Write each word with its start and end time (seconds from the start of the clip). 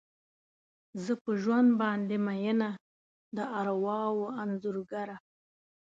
زه 1.03 1.13
په 1.23 1.31
ژوند 1.41 1.69
باندې 1.81 2.17
میینه، 2.25 2.69
د 3.35 3.37
ارواوو 3.59 4.25
انځورګره 4.41 5.17